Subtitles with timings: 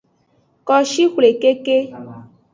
[0.67, 1.77] Koeshi xwle keke.